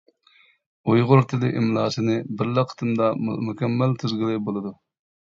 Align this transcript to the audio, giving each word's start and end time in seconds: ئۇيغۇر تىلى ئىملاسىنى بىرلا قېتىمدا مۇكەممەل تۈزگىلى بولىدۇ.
ئۇيغۇر 0.93 1.19
تىلى 1.33 1.49
ئىملاسىنى 1.59 2.15
بىرلا 2.39 2.63
قېتىمدا 2.71 3.11
مۇكەممەل 3.29 3.95
تۈزگىلى 4.05 4.41
بولىدۇ. 4.49 4.73